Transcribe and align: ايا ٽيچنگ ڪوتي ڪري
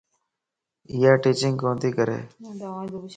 ايا 0.91 1.11
ٽيچنگ 1.23 1.55
ڪوتي 1.61 1.89
ڪري 1.97 2.19